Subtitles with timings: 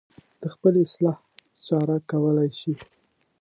[0.41, 1.17] د خپلې اصلاح
[1.65, 2.73] چاره کولی شي.